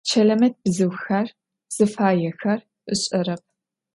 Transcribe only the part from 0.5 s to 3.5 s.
bzıuxer zıfaêxer ış'erep.